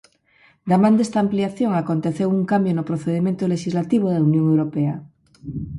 Da 0.69 0.77
man 0.83 0.93
desta 0.97 1.17
ampliación 1.21 1.71
aconteceu 1.75 2.29
un 2.37 2.43
cambio 2.51 2.73
no 2.75 2.87
procedemento 2.89 3.43
lexislativo 3.53 4.05
da 4.09 4.23
Unión 4.29 4.45
Europea. 4.53 4.93